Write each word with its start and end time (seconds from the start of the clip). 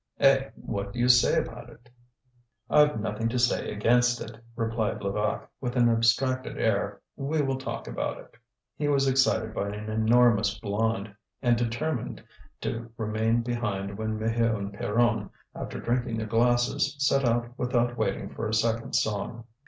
Eh, 0.19 0.49
what 0.55 0.91
do 0.91 0.97
you 0.99 1.07
say 1.07 1.43
to 1.43 1.57
it?" 1.67 1.87
"I've 2.71 2.99
nothing 2.99 3.29
to 3.29 3.37
say 3.37 3.71
against 3.71 4.19
it," 4.19 4.35
replied 4.55 5.03
Levaque, 5.03 5.47
with 5.61 5.75
an 5.75 5.89
abstracted 5.89 6.57
air. 6.57 6.99
"We 7.15 7.43
will 7.43 7.59
talk 7.59 7.87
about 7.87 8.17
it." 8.17 8.33
He 8.75 8.87
was 8.87 9.07
excited 9.07 9.53
by 9.53 9.67
an 9.69 9.91
enormous 9.91 10.57
blonde, 10.57 11.13
and 11.43 11.55
determined 11.55 12.23
to 12.61 12.91
remain 12.97 13.43
behind 13.43 13.95
when 13.99 14.17
Maheu 14.17 14.57
and 14.57 14.73
Pierron, 14.73 15.29
after 15.53 15.79
drinking 15.79 16.17
their 16.17 16.25
glasses, 16.25 16.95
set 16.97 17.23
out 17.23 17.51
without 17.59 17.95
waiting 17.95 18.33
for 18.33 18.47
a 18.47 18.55
second 18.55 18.93
song. 18.93 19.43